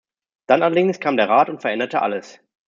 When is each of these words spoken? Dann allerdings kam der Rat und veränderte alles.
Dann 0.47 0.63
allerdings 0.63 0.99
kam 0.99 1.15
der 1.15 1.29
Rat 1.29 1.47
und 1.51 1.61
veränderte 1.61 2.01
alles. 2.01 2.39